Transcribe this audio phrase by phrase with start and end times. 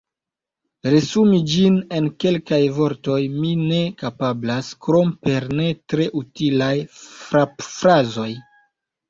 [0.91, 6.73] Resumi ĝin en kelkaj vortoj mi ne kapablas, krom per ne tre utilaj
[7.05, 8.29] frapfrazoj.